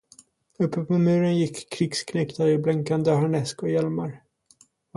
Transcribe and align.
Uppe 0.59 0.81
på 0.85 0.97
muren 0.97 1.37
gick 1.37 1.69
krigsknektar 1.73 2.47
i 2.47 2.57
blänkande 2.57 3.11
harnesk 3.11 3.63
och 3.63 3.69
hjälmar. 3.69 4.21